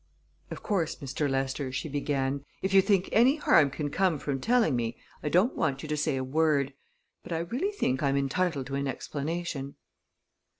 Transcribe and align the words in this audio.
"Of 0.49 0.63
course, 0.63 0.95
Mr. 0.95 1.29
Lester," 1.29 1.71
she 1.71 1.87
began, 1.87 2.43
"if 2.63 2.73
you 2.73 2.81
think 2.81 3.07
any 3.11 3.35
harm 3.35 3.69
can 3.69 3.91
come 3.91 4.17
from 4.17 4.41
telling 4.41 4.75
me, 4.75 4.97
I 5.21 5.29
don't 5.29 5.55
want 5.55 5.83
you 5.83 5.89
to 5.89 5.95
say 5.95 6.17
a 6.17 6.23
word; 6.23 6.73
but 7.21 7.31
I 7.31 7.37
really 7.41 7.71
think 7.71 8.01
I'm 8.01 8.17
entitled 8.17 8.65
to 8.65 8.73
an 8.77 8.87
explanation." 8.87 9.75